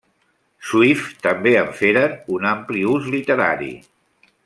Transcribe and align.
Swift 0.69 1.19
també 1.27 1.53
en 1.61 1.69
feren 1.83 2.17
un 2.39 2.51
ampli 2.55 2.83
ús 2.97 3.11
literari. 3.19 3.73